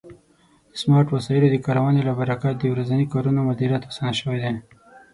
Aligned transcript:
د 0.71 0.73
سمارټ 0.81 1.07
وسایلو 1.11 1.47
د 1.51 1.57
کارونې 1.65 2.01
له 2.07 2.13
برکت 2.19 2.53
د 2.59 2.63
ورځني 2.73 3.05
کارونو 3.13 3.39
مدیریت 3.49 3.81
آسانه 3.89 4.13
شوی 4.19 4.39
دی. 4.43 4.51